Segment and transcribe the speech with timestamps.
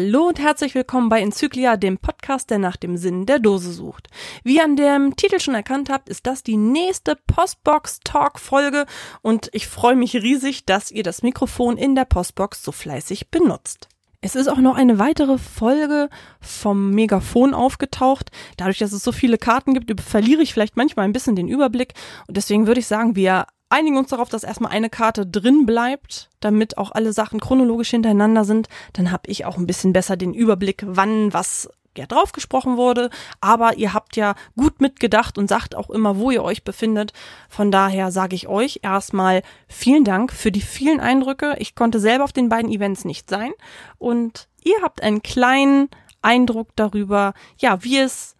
[0.00, 4.06] Hallo und herzlich willkommen bei Enzyklia, dem Podcast, der nach dem Sinn der Dose sucht.
[4.44, 8.86] Wie ihr an dem Titel schon erkannt habt, ist das die nächste Postbox Talk Folge
[9.22, 13.88] und ich freue mich riesig, dass ihr das Mikrofon in der Postbox so fleißig benutzt.
[14.20, 18.30] Es ist auch noch eine weitere Folge vom Megafon aufgetaucht.
[18.56, 21.94] Dadurch, dass es so viele Karten gibt, verliere ich vielleicht manchmal ein bisschen den Überblick.
[22.28, 26.30] Und deswegen würde ich sagen, wir einigen uns darauf, dass erstmal eine Karte drin bleibt,
[26.40, 28.68] damit auch alle Sachen chronologisch hintereinander sind.
[28.92, 33.10] Dann habe ich auch ein bisschen besser den Überblick, wann was ja drauf gesprochen wurde,
[33.40, 37.12] aber ihr habt ja gut mitgedacht und sagt auch immer, wo ihr euch befindet.
[37.48, 41.56] Von daher sage ich euch erstmal vielen Dank für die vielen Eindrücke.
[41.58, 43.52] Ich konnte selber auf den beiden Events nicht sein
[43.98, 45.88] und ihr habt einen kleinen
[46.22, 48.36] Eindruck darüber, ja, wie es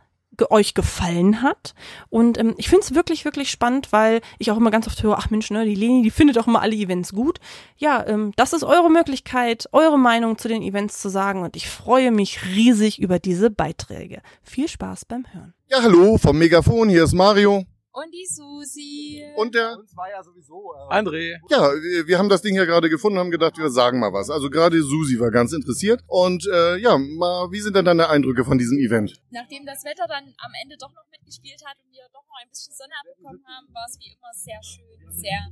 [0.50, 1.74] euch gefallen hat.
[2.10, 5.18] Und ähm, ich finde es wirklich, wirklich spannend, weil ich auch immer ganz oft höre,
[5.18, 7.38] ach Mensch, ne, die Leni, die findet auch immer alle Events gut.
[7.76, 11.42] Ja, ähm, das ist eure Möglichkeit, eure Meinung zu den Events zu sagen.
[11.42, 14.20] Und ich freue mich riesig über diese Beiträge.
[14.42, 15.54] Viel Spaß beim Hören.
[15.68, 17.64] Ja, hallo vom Megafon, hier ist Mario.
[17.98, 19.24] Und die Susi.
[19.34, 19.76] Und der?
[19.76, 20.72] Uns war ja sowieso.
[20.72, 21.34] Äh André.
[21.50, 24.30] Ja, wir, wir haben das Ding ja gerade gefunden, haben gedacht, wir sagen mal was.
[24.30, 26.04] Also gerade Susi war ganz interessiert.
[26.06, 29.20] Und äh, ja, mal, wie sind denn deine Eindrücke von diesem Event?
[29.30, 32.48] Nachdem das Wetter dann am Ende doch noch mitgespielt hat und wir doch noch ein
[32.48, 35.48] bisschen Sonne abbekommen haben, war es wie immer sehr schön, sehr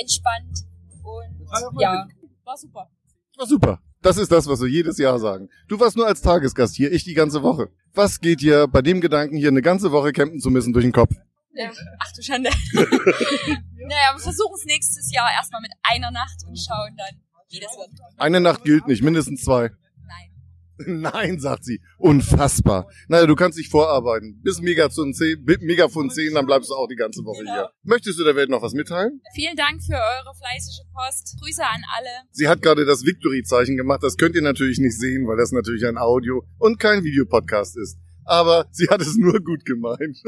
[0.00, 0.68] entspannt
[1.02, 2.06] und ja,
[2.44, 2.90] war super.
[3.36, 3.82] War super.
[4.02, 5.48] Das ist das, was wir jedes Jahr sagen.
[5.66, 7.70] Du warst nur als Tagesgast hier, ich die ganze Woche.
[7.94, 10.92] Was geht dir bei dem Gedanken, hier eine ganze Woche campen zu müssen durch den
[10.92, 11.12] Kopf?
[11.58, 11.72] Ja.
[11.98, 12.50] Ach du Schande.
[12.72, 17.20] naja, wir versuchen es nächstes Jahr erstmal mit einer Nacht und schauen dann,
[17.50, 17.90] wie das wird.
[18.16, 19.70] Eine Nacht gilt nicht, mindestens zwei.
[20.06, 20.30] Nein.
[21.02, 21.80] Nein, sagt sie.
[21.98, 22.86] Unfassbar.
[23.08, 24.40] Naja, du kannst dich vorarbeiten.
[24.44, 27.52] Bis Megafon 10, Megafon 10, dann bleibst du auch die ganze Woche Genau.
[27.54, 27.70] hier.
[27.82, 29.20] Möchtest du der Welt noch was mitteilen?
[29.34, 31.36] Vielen Dank für eure fleißige Post.
[31.42, 32.28] Grüße an alle.
[32.30, 34.04] Sie hat gerade das Victory-Zeichen gemacht.
[34.04, 37.98] Das könnt ihr natürlich nicht sehen, weil das natürlich ein Audio- und kein Videopodcast ist.
[38.28, 40.22] Aber sie hat es nur gut gemeint.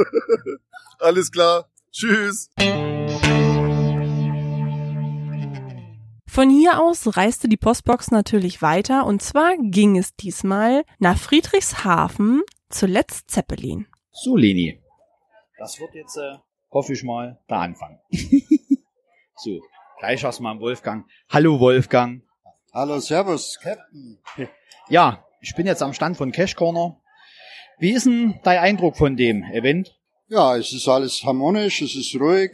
[0.98, 1.68] Alles klar.
[1.92, 2.48] Tschüss.
[6.26, 12.42] Von hier aus reiste die Postbox natürlich weiter und zwar ging es diesmal nach Friedrichshafen
[12.70, 13.86] zuletzt Zeppelin.
[14.12, 14.80] So, Leni.
[15.58, 16.38] Das wird jetzt, äh,
[16.70, 18.00] hoffe ich mal, der Anfang.
[19.36, 19.60] so,
[19.98, 21.06] gleich erstmal am Wolfgang.
[21.28, 22.22] Hallo Wolfgang.
[22.72, 24.18] Hallo, Servus, Captain.
[24.88, 26.99] Ja, ich bin jetzt am Stand von Cash Corner.
[27.80, 29.96] Wie ist denn dein Eindruck von dem Event?
[30.28, 32.50] Ja, es ist alles harmonisch, es ist ruhig.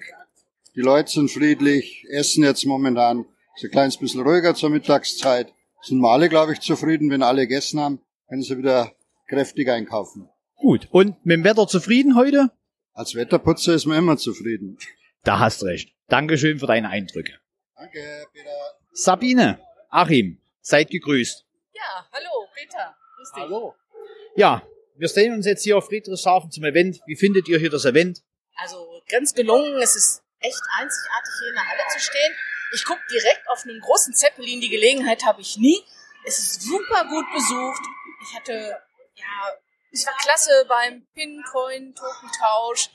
[0.76, 3.26] Die Leute sind friedlich, essen jetzt momentan
[3.56, 5.52] so ein kleines bisschen ruhiger zur Mittagszeit.
[5.82, 8.92] Sind wir alle, glaube ich, zufrieden, wenn alle gegessen haben, können sie wieder
[9.26, 10.28] kräftig einkaufen.
[10.54, 10.86] Gut.
[10.92, 12.52] Und mit dem Wetter zufrieden heute?
[12.92, 14.78] Als Wetterputzer ist man immer zufrieden.
[15.24, 15.92] Da hast recht.
[16.06, 17.32] Dankeschön für deine Eindrücke.
[17.74, 18.50] Danke, Peter.
[18.92, 19.58] Sabine,
[19.90, 21.44] Achim, seid gegrüßt.
[21.72, 22.94] Ja, hallo, Peter.
[23.16, 24.36] Grüß dich.
[24.36, 24.62] Ja,
[24.98, 27.00] wir sehen uns jetzt hier auf Friedrichshafen zum Event.
[27.06, 28.22] Wie findet ihr hier das Event?
[28.56, 29.80] Also ganz gelungen.
[29.80, 32.36] Es ist echt einzigartig, hier in der Halle zu stehen.
[32.72, 34.60] Ich gucke direkt auf einen großen Zeppelin.
[34.60, 35.82] Die Gelegenheit habe ich nie.
[36.24, 37.82] Es ist super gut besucht.
[38.22, 38.76] Ich hatte,
[39.14, 39.52] ja,
[39.92, 42.90] es war klasse beim Pincoin-Tokentausch.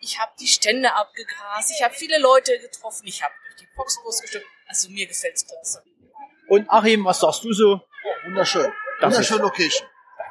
[0.00, 1.70] Ich habe die Stände abgegrast.
[1.76, 3.06] Ich habe viele Leute getroffen.
[3.06, 4.46] Ich habe durch die Boxbus gestückt.
[4.66, 5.82] Also mir gefällt's klasse.
[6.48, 7.80] Und Achim, was sagst du so?
[8.24, 8.72] Wunderschön.
[9.00, 9.89] Das Wunderschön Location.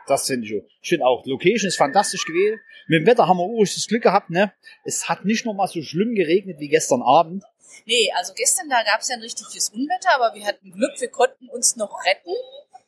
[0.09, 0.68] Das finde ich auch.
[0.81, 2.59] Ich finde auch, Location ist fantastisch gewählt.
[2.88, 4.52] Mit dem Wetter haben wir urig das Glück gehabt, ne?
[4.84, 7.44] Es hat nicht noch mal so schlimm geregnet wie gestern Abend.
[7.86, 11.09] Nee, also gestern, da gab es ja ein richtiges Unwetter, aber wir hatten Glück, wir
[11.09, 12.31] konnten uns noch retten.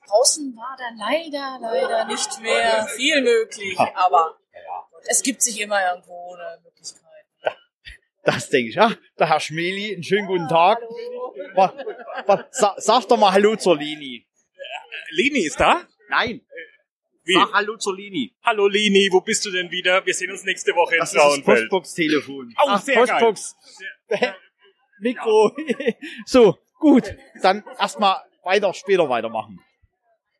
[0.07, 3.91] Draußen war da leider, leider nicht mehr viel möglich, Ha.
[3.95, 4.87] aber Ja.
[5.07, 7.01] es gibt sich immer irgendwo eine Möglichkeit.
[8.23, 8.79] Das denke ich.
[8.79, 10.79] Ach, der Herr Schmeli, einen schönen guten Tag.
[11.55, 11.71] Was,
[12.25, 14.27] was, sa, sag doch mal Hallo zur Leni.
[15.11, 15.87] Leni ist da?
[16.09, 16.41] Nein,
[17.23, 17.33] Wie?
[17.33, 18.33] sag Hallo zur Leni.
[18.43, 20.05] Hallo Leni, wo bist du denn wieder?
[20.05, 21.69] Wir sehen uns nächste Woche in Das ist das Frauenfeld.
[21.69, 22.53] Postbox-Telefon.
[22.57, 23.55] Oh, Ach, sehr Postbox.
[24.99, 25.51] Mikro.
[26.25, 27.15] so, gut.
[27.41, 29.59] Dann erstmal weiter, später weitermachen.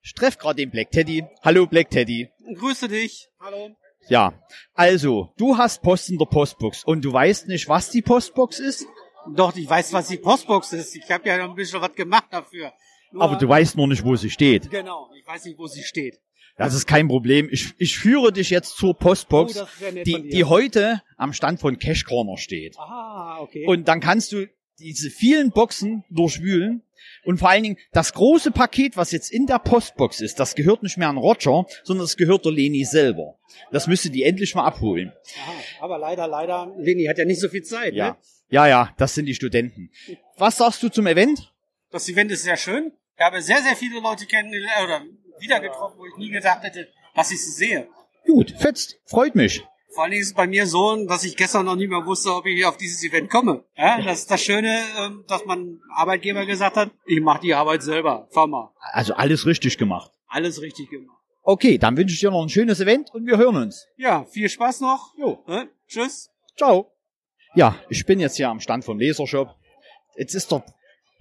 [0.04, 1.26] Ich treffe gerade den Black Teddy.
[1.44, 2.30] Hallo Black Teddy.
[2.56, 3.28] Grüße dich.
[3.40, 3.76] Hallo.
[4.08, 4.34] Ja,
[4.74, 8.88] also, du hast Post in der Postbox und du weißt nicht, was die Postbox ist,
[9.36, 10.96] Doch, ich weiß, was die Postbox ist.
[10.96, 12.74] Ich habe ja noch ein bisschen was gemacht dafür.
[13.12, 14.72] Nur- aber du weißt nur nicht, wo sie steht.
[14.72, 16.20] Genau, ich weiß nicht, wo sie steht.
[16.58, 17.48] Das ist kein Problem.
[17.52, 21.80] Ich, ich führe dich jetzt zur Postbox, Oh, nett die, die heute am Stand von
[21.80, 22.78] Cash Corner steht.
[22.78, 23.66] Ah, okay.
[23.66, 24.48] Und dann kannst du
[24.80, 26.84] diese vielen Boxen durchwühlen.
[27.24, 30.84] Und vor allen Dingen das große Paket, was jetzt in der Postbox ist, das gehört
[30.84, 33.38] nicht mehr an Roger, sondern das gehört der Leni selber.
[33.72, 35.12] Das müsste die endlich mal abholen.
[35.44, 37.94] Aha, aber leider, leider, Leni hat ja nicht so viel Zeit.
[37.94, 38.12] Ja.
[38.12, 38.18] Ne?
[38.50, 39.92] Ja, ja, das sind die Studenten.
[40.38, 41.54] Was sagst du zum Event?
[41.90, 42.92] Das Event ist sehr schön.
[43.18, 45.02] Ich habe sehr, sehr viele Leute kennengelernt, oder
[45.42, 47.88] wieder getroffen, wo ich nie gedacht hätte, dass ich sie sehe.
[48.26, 49.66] Gut, fetzt, freut mich.
[49.94, 52.46] Vor allem ist es bei mir so, dass ich gestern noch nicht mehr wusste, ob
[52.46, 53.66] ich auf dieses Event komme.
[53.76, 57.84] Ja, das ist das Schöne, ähm, dass mein Arbeitgeber gesagt hat, ich mache die Arbeit
[57.84, 58.28] selber.
[58.32, 58.72] Fahr mal.
[58.80, 60.12] Also alles richtig gemacht.
[60.28, 61.18] Alles richtig gemacht.
[61.44, 63.88] Okay, dann wünsche ich dir noch ein schönes Event und wir hören uns.
[63.98, 65.14] Ja, viel Spaß noch.
[65.18, 65.44] Jo.
[65.48, 66.30] Ja, tschüss.
[66.56, 66.92] Ciao.
[67.56, 69.56] Ja, ich bin jetzt hier am Stand vom Lasershop.
[70.16, 70.64] Jetzt ist der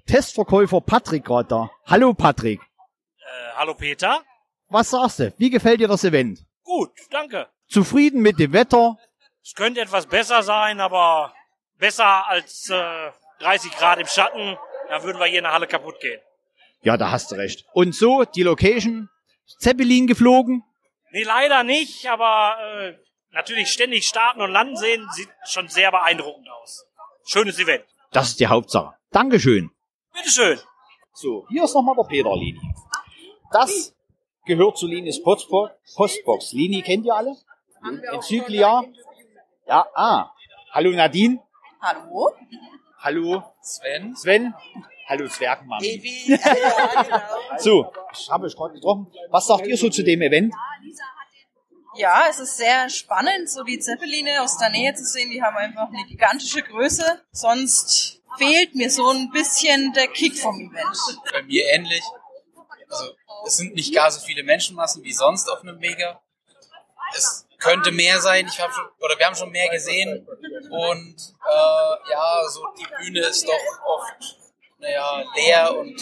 [0.07, 1.71] Testverkäufer Patrick gerade da.
[1.87, 2.61] Hallo Patrick.
[3.56, 4.23] Hallo Peter.
[4.69, 5.35] Was sagst du?
[5.38, 6.44] Wie gefällt dir das Event?
[6.62, 7.49] Gut, danke.
[7.69, 8.97] Zufrieden mit dem Wetter?
[9.43, 11.35] Es könnte etwas besser sein, aber
[11.79, 13.11] besser als äh,
[13.41, 14.56] 30 Grad im Schatten.
[14.88, 16.20] Dann würden wir hier in der Halle kaputt gehen.
[16.82, 17.64] Ja, da hast du recht.
[17.73, 19.08] Und so, die Location?
[19.58, 20.62] Zeppelin geflogen?
[21.12, 22.94] Nee, leider nicht, aber äh,
[23.32, 26.87] natürlich ständig starten und landen sehen sieht schon sehr beeindruckend aus.
[27.25, 27.85] Schönes Event.
[28.12, 28.94] Das ist die Hauptsache.
[29.11, 29.70] Dankeschön.
[30.12, 30.58] Bitteschön.
[31.12, 32.61] So, hier ist nochmal der Peter Lini.
[33.50, 33.94] Das
[34.47, 35.73] gehört zu Linis Postbox.
[35.97, 36.52] Postbox.
[36.52, 37.37] Lini kennt ihr alle?
[38.12, 38.82] Enzyklia.
[39.67, 40.31] Ja, ah.
[40.73, 41.43] Hallo Nadine.
[41.81, 42.31] Hallo?
[42.99, 44.14] Hallo Sven.
[44.14, 44.55] Sven.
[45.08, 45.82] Hallo Zwergenmann.
[45.82, 46.38] Evi.
[47.58, 49.11] So, ich habe euch gerade getroffen.
[49.31, 50.55] Was sagt ihr so zu dem Event?
[51.97, 55.31] Ja, es ist sehr spannend, so die Zeppeline aus der Nähe zu sehen.
[55.31, 57.20] Die haben einfach eine gigantische Größe.
[57.32, 60.97] Sonst fehlt mir so ein bisschen der Kick vom Event.
[61.32, 62.05] Bei mir ähnlich.
[62.91, 63.15] Also
[63.47, 66.21] es sind nicht gar so viele Menschenmassen wie sonst auf einem Mega.
[67.17, 68.47] Es könnte mehr sein.
[68.47, 70.27] Ich habe schon oder wir haben schon mehr gesehen
[70.71, 71.17] und
[71.49, 74.37] äh, ja, so die Bühne ist doch oft
[74.79, 76.01] naja leer und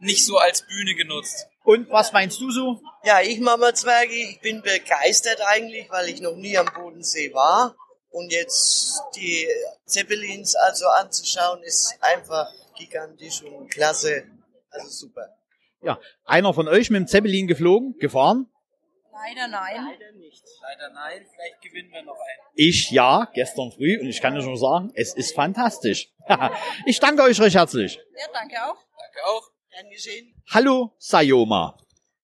[0.00, 1.46] nicht so als Bühne genutzt.
[1.62, 2.80] Und was meinst du so?
[3.04, 7.74] Ja, ich Mama Zwerge, ich bin begeistert eigentlich, weil ich noch nie am Bodensee war.
[8.10, 9.48] Und jetzt die
[9.86, 14.24] Zeppelins also anzuschauen, ist einfach gigantisch und klasse.
[14.70, 15.36] Also super.
[15.84, 18.46] Ja, einer von euch mit dem Zeppelin geflogen, gefahren?
[19.12, 19.76] Leider nein.
[19.76, 20.42] Leider nicht.
[20.62, 22.48] Leider nein, vielleicht gewinnen wir noch einen.
[22.54, 26.10] Ich ja, gestern früh und ich kann euch nur sagen, es ist fantastisch.
[26.86, 27.96] ich danke euch recht herzlich.
[27.96, 28.76] Ja, danke auch.
[28.98, 29.50] Danke auch.
[29.70, 30.34] Gern geschehen.
[30.50, 31.76] Hallo Sayoma.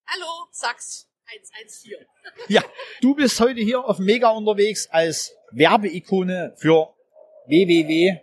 [0.06, 1.93] Hallo, Sachs 114.
[2.49, 2.65] Ja,
[3.01, 6.95] du bist heute hier auf Mega unterwegs als Werbeikone für
[7.47, 8.21] www,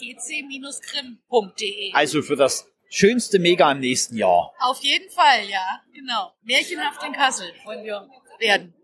[0.00, 1.92] gc-krim.de.
[1.92, 4.52] also für das schönste Mega im nächsten Jahr.
[4.58, 6.32] Auf jeden Fall, ja, genau.
[6.42, 8.06] Märchenhaft in Kassel wollen wir
[8.38, 8.74] werden.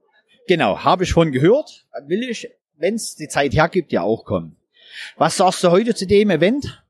[0.48, 1.84] Genau, habe ich von gehört.
[2.06, 4.56] Will ich, wenn es die Zeit hergibt, ja auch kommen.
[5.16, 6.82] Was sagst du heute zu dem Event?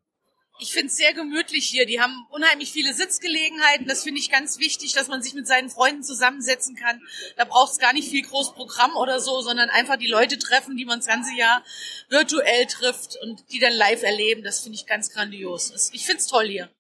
[0.58, 1.84] Ich finde es sehr gemütlich hier.
[1.84, 3.86] Die haben unheimlich viele Sitzgelegenheiten.
[3.86, 7.02] Das finde ich ganz wichtig, dass man sich mit seinen Freunden zusammensetzen kann.
[7.36, 10.76] Da braucht es gar nicht viel groß Programm oder so, sondern einfach die Leute treffen,
[10.76, 11.62] die man das ganze Jahr
[12.08, 14.44] virtuell trifft und die dann live erleben.
[14.44, 15.90] Das finde ich ganz grandios.
[15.92, 16.70] Ich finde es toll hier.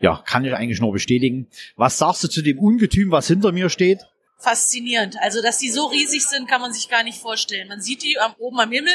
[0.00, 1.48] Ja, kann ich eigentlich nur bestätigen.
[1.76, 4.00] Was sagst du zu dem Ungetüm, was hinter mir steht?
[4.38, 5.16] Faszinierend.
[5.20, 7.68] Also, dass die so riesig sind, kann man sich gar nicht vorstellen.
[7.68, 8.92] Man sieht die am, oben am Himmel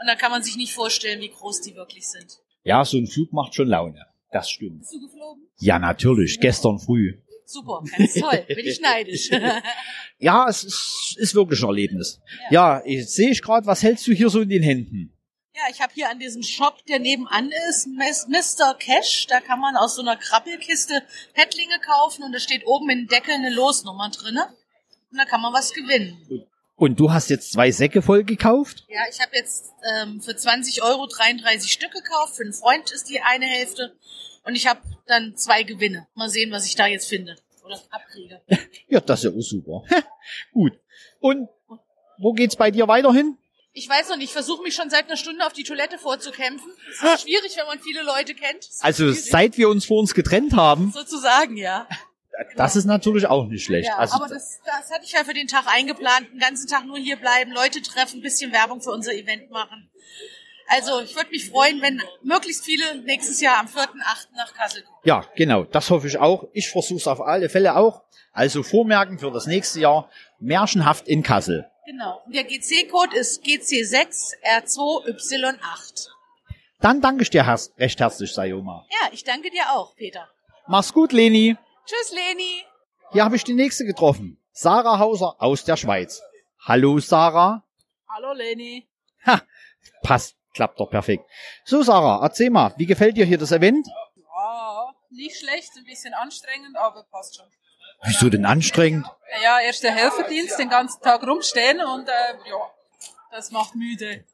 [0.00, 2.38] und da kann man sich nicht vorstellen, wie groß die wirklich sind.
[2.64, 4.06] Ja, so ein Flug macht schon Laune.
[4.30, 4.80] Das stimmt.
[4.80, 5.42] Bist du geflogen?
[5.58, 6.40] Ja, natürlich.
[6.40, 7.18] Gestern früh.
[7.44, 8.44] Super, ganz toll.
[8.48, 9.30] Bin ich neidisch.
[10.18, 12.20] Ja, es ist, ist wirklich ein Erlebnis.
[12.48, 15.12] Ja, jetzt sehe ich gerade, was hältst du hier so in den Händen?
[15.54, 18.74] Ja, ich habe hier an diesem Shop, der nebenan ist, Mr.
[18.74, 19.26] Cash.
[19.26, 21.02] Da kann man aus so einer Krabbelkiste
[21.34, 24.46] Fettlinge kaufen und da steht oben im Deckel eine Losnummer drinne.
[25.10, 26.48] Und da kann man was gewinnen.
[26.76, 28.86] Und du hast jetzt zwei Säcke voll gekauft?
[28.88, 32.36] Ja, ich habe jetzt ähm, für 20 Euro 33 Stück gekauft.
[32.36, 33.94] Für einen Freund ist die eine Hälfte.
[34.44, 36.08] Und ich habe dann zwei Gewinne.
[36.14, 37.36] Mal sehen, was ich da jetzt finde.
[37.62, 38.40] Oder abkriege.
[38.88, 39.84] Ja, das ist ja auch super.
[40.52, 40.72] Gut.
[41.20, 41.48] Und
[42.18, 43.38] wo geht's bei dir weiterhin?
[43.74, 46.70] Ich weiß noch nicht, ich versuche mich schon seit einer Stunde auf die Toilette vorzukämpfen.
[46.90, 48.68] Es ist schwierig, wenn man viele Leute kennt.
[48.80, 49.30] Also schwierig.
[49.30, 51.88] seit wir uns vor uns getrennt haben, Sozusagen, ja.
[52.56, 53.88] das ist natürlich auch nicht schlecht.
[53.88, 56.28] Ja, also aber das, das hatte ich ja für den Tag eingeplant.
[56.32, 59.88] Den ganzen Tag nur hier bleiben, Leute treffen, ein bisschen Werbung für unser Event machen.
[60.68, 63.88] Also ich würde mich freuen, wenn möglichst viele nächstes Jahr am 4.8.
[64.36, 64.98] nach Kassel kommen.
[65.04, 66.44] ja, genau, das hoffe ich auch.
[66.52, 68.02] Ich versuche es auf alle Fälle auch.
[68.32, 71.68] Also vormerken für das nächste Jahr Märchenhaft in Kassel.
[71.84, 72.22] Genau.
[72.26, 76.08] Und der GC-Code ist GC6R2Y8.
[76.80, 77.46] Dann danke ich dir
[77.78, 78.86] recht herzlich, Sayoma.
[78.90, 80.28] Ja, ich danke dir auch, Peter.
[80.66, 81.56] Mach's gut, Leni.
[81.86, 82.64] Tschüss, Leni.
[83.12, 84.38] Hier habe ich die nächste getroffen.
[84.52, 86.22] Sarah Hauser aus der Schweiz.
[86.64, 87.64] Hallo, Sarah.
[88.08, 88.88] Hallo Leni.
[89.26, 89.42] Ha,
[90.02, 91.24] passt, klappt doch perfekt.
[91.64, 93.86] So, Sarah, erzähl mal, wie gefällt dir hier das Event?
[94.16, 97.46] Ja, nicht schlecht, ein bisschen anstrengend, aber passt schon.
[98.04, 99.06] Wieso denn anstrengend?
[99.42, 102.70] Ja, erst der Helferdienst, den ganzen Tag rumstehen und äh, ja,
[103.30, 104.24] das macht müde.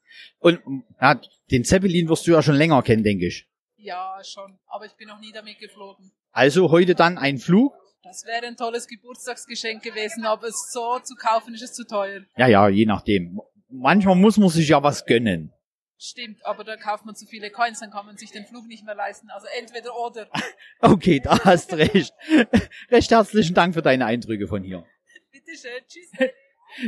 [0.40, 0.60] Und
[1.00, 1.20] ja,
[1.50, 3.46] den Zeppelin wirst du ja schon länger kennen, denke ich.
[3.76, 6.10] Ja, schon, aber ich bin noch nie damit geflogen.
[6.32, 7.74] Also heute dann ein Flug.
[8.02, 12.22] Das wäre ein tolles Geburtstagsgeschenk gewesen, aber es so zu kaufen ist es zu teuer.
[12.36, 13.40] Ja, ja, je nachdem.
[13.68, 15.52] Manchmal muss man sich ja was gönnen.
[16.00, 18.84] Stimmt, aber da kauft man zu viele Coins, dann kann man sich den Flug nicht
[18.84, 19.30] mehr leisten.
[19.30, 20.28] Also entweder oder.
[20.80, 22.14] Okay, da hast recht.
[22.90, 24.84] Recht herzlichen Dank für deine Eindrücke von hier.
[25.32, 26.30] Bitteschön, tschüss.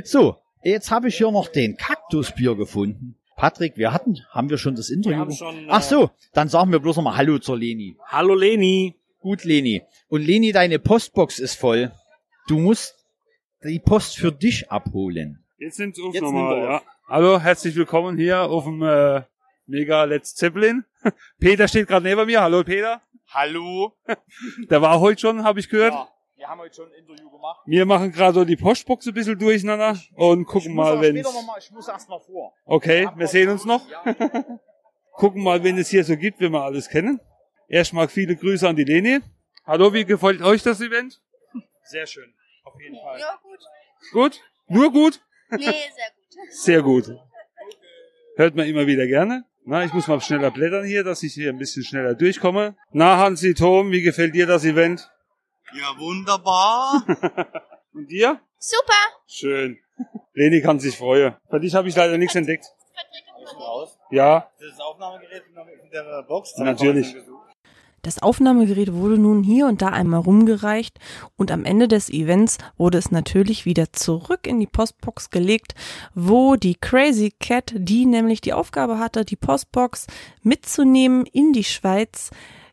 [0.05, 3.17] So, jetzt habe ich hier noch den Kaktusbier gefunden.
[3.35, 5.19] Patrick, wir hatten, haben wir schon das Interview?
[5.19, 7.97] haben schon, äh, Ach so, dann sagen wir bloß noch mal Hallo zur Leni.
[8.07, 8.95] Hallo Leni.
[9.19, 9.83] Gut, Leni.
[10.09, 11.91] Und Leni, deine Postbox ist voll.
[12.47, 12.95] Du musst
[13.65, 15.45] die Post für dich abholen.
[15.59, 16.83] Jetzt nimmt's auf Jetzt nochmal, ja.
[17.13, 19.23] Hallo, herzlich willkommen hier auf dem äh,
[19.67, 20.85] Mega Let's Zeppelin.
[21.41, 22.41] Peter steht gerade neben mir.
[22.41, 23.03] Hallo Peter.
[23.27, 23.97] Hallo.
[24.71, 25.93] Der war heute schon, habe ich gehört.
[26.37, 27.63] wir haben heute schon ein Interview gemacht.
[27.67, 31.25] Wir machen gerade so die Postbox ein bisschen durcheinander und gucken mal, wenn ich
[31.73, 32.55] muss erst mal vor.
[32.65, 33.85] Okay, wir sehen uns noch.
[35.15, 37.19] gucken mal, wen es hier so gibt, wenn wir alles kennen.
[37.67, 39.19] Erstmal viele Grüße an die Leni.
[39.67, 41.21] Hallo, wie gefällt euch das Event?
[41.83, 42.33] Sehr schön.
[42.63, 43.19] Auf jeden Fall.
[43.19, 43.59] Ja, gut.
[44.13, 44.41] Gut?
[44.69, 45.21] Nur gut?
[45.51, 46.20] Nee, sehr gut.
[46.51, 47.11] Sehr gut.
[48.37, 49.45] Hört man immer wieder gerne.
[49.65, 52.77] Na, ich muss mal schneller blättern hier, dass ich hier ein bisschen schneller durchkomme.
[52.93, 55.11] Na, Hansi, Tom, wie gefällt dir das Event?
[55.75, 57.05] Ja, wunderbar.
[57.95, 58.41] Und dir?
[58.59, 58.93] Super.
[59.27, 59.79] Schön.
[60.33, 61.37] Leni kann sich freuen.
[61.51, 62.65] Für dich habe ich leider nichts entdeckt.
[64.11, 66.57] Ja, Das Aufnahmegerät in der Box.
[66.57, 67.15] natürlich.
[68.03, 70.99] Das Aufnahmegerät wurde nun hier und da einmal rumgereicht
[71.37, 75.75] und am Ende des Events wurde es natürlich wieder zurück in die Postbox gelegt,
[76.15, 80.07] wo die Crazy Cat, die nämlich die Aufgabe hatte, die Postbox
[80.43, 82.31] mitzunehmen in die Schweiz,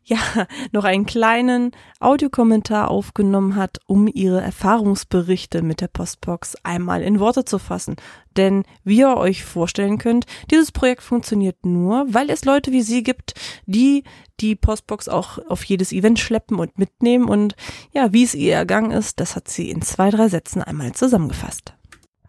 [0.10, 7.20] ja, noch einen kleinen Audiokommentar aufgenommen hat, um ihre Erfahrungsberichte mit der Postbox einmal in
[7.20, 7.98] Worte zu fassen.
[8.38, 13.04] Denn wie ihr euch vorstellen könnt, dieses Projekt funktioniert nur, weil es Leute wie sie
[13.04, 13.34] gibt,
[13.66, 14.04] die
[14.40, 17.28] die Postbox auch auf jedes Event schleppen und mitnehmen.
[17.28, 17.58] Und
[17.92, 21.77] ja, wie es ihr ergangen ist, das hat sie in zwei, drei Sätzen einmal zusammengefasst.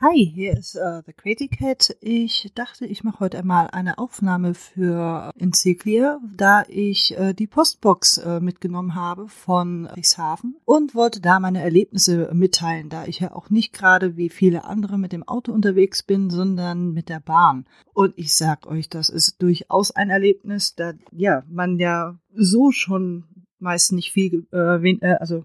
[0.00, 1.96] Hi, hier ist äh, The Crazy Cat.
[2.00, 8.18] Ich dachte, ich mache heute einmal eine Aufnahme für Encyclia, da ich äh, die Postbox
[8.18, 13.50] äh, mitgenommen habe von Rieshaven und wollte da meine Erlebnisse mitteilen, da ich ja auch
[13.50, 17.66] nicht gerade wie viele andere mit dem Auto unterwegs bin, sondern mit der Bahn.
[17.92, 23.24] Und ich sag euch, das ist durchaus ein Erlebnis, da ja man ja so schon
[23.58, 25.44] meist nicht viel, äh, äh, also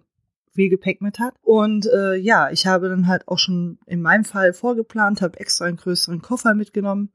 [0.53, 1.33] viel Gepäck mit hat.
[1.41, 5.65] Und äh, ja, ich habe dann halt auch schon in meinem Fall vorgeplant, habe extra
[5.65, 7.11] einen größeren Koffer mitgenommen,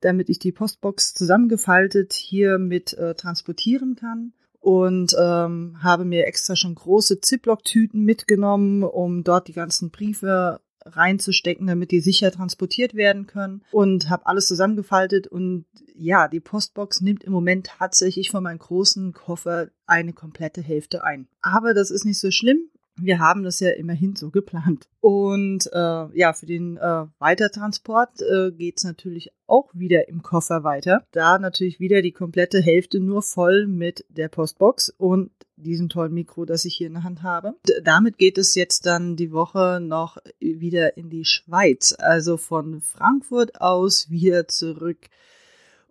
[0.00, 4.32] damit ich die Postbox zusammengefaltet hier mit äh, transportieren kann.
[4.60, 11.66] Und ähm, habe mir extra schon große Ziploc-Tüten mitgenommen, um dort die ganzen Briefe reinzustecken,
[11.66, 13.62] damit die sicher transportiert werden können.
[13.70, 15.26] Und habe alles zusammengefaltet.
[15.26, 21.04] Und ja, die Postbox nimmt im Moment tatsächlich von meinem großen Koffer eine komplette Hälfte
[21.04, 21.28] ein.
[21.40, 22.70] Aber das ist nicht so schlimm.
[23.00, 24.88] Wir haben das ja immerhin so geplant.
[25.00, 31.04] Und äh, ja, für den äh, Weitertransport äh, geht's natürlich auch wieder im Koffer weiter.
[31.12, 36.44] Da natürlich wieder die komplette Hälfte nur voll mit der Postbox und diesem tollen Mikro,
[36.44, 37.54] das ich hier in der Hand habe.
[37.66, 41.94] D damit geht es jetzt dann die Woche noch wieder in die Schweiz.
[41.98, 45.08] Also von Frankfurt aus wieder zurück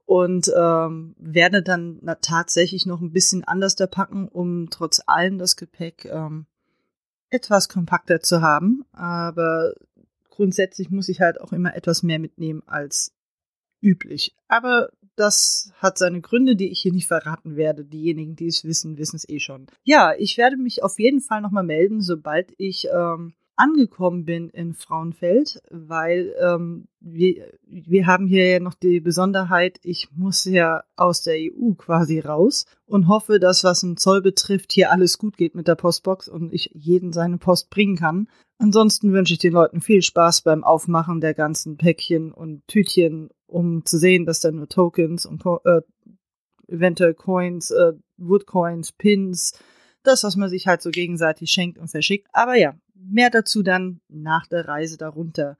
[0.05, 5.57] und ähm, werde dann tatsächlich noch ein bisschen anders da packen, um trotz allem das
[5.57, 6.45] Gepäck ähm,
[7.29, 8.85] etwas kompakter zu haben.
[8.91, 9.73] Aber
[10.29, 13.13] grundsätzlich muss ich halt auch immer etwas mehr mitnehmen als
[13.81, 14.35] üblich.
[14.47, 17.83] Aber das hat seine Gründe, die ich hier nicht verraten werde.
[17.83, 19.67] Diejenigen, die es wissen, wissen es eh schon.
[19.83, 24.73] Ja, ich werde mich auf jeden Fall nochmal melden, sobald ich ähm, angekommen bin in
[24.73, 31.23] Frauenfeld, weil ähm, wir, wir haben hier ja noch die Besonderheit, ich muss ja aus
[31.23, 35.55] der EU quasi raus und hoffe, dass was den Zoll betrifft, hier alles gut geht
[35.55, 38.29] mit der Postbox und ich jeden seine Post bringen kann.
[38.59, 43.85] Ansonsten wünsche ich den Leuten viel Spaß beim Aufmachen der ganzen Päckchen und Tütchen, um
[43.85, 45.81] zu sehen, dass da nur Tokens und äh,
[46.67, 49.53] eventuell Coins, äh, Woodcoins, Pins,
[50.03, 52.27] das, was man sich halt so gegenseitig schenkt und verschickt.
[52.33, 55.57] Aber ja, mehr dazu dann nach der Reise darunter.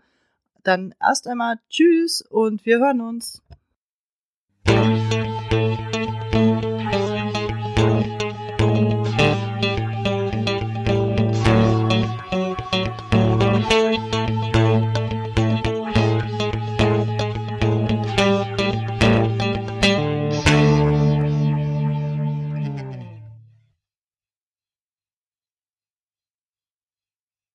[0.64, 3.42] Dann erst einmal Tschüss und wir hören uns.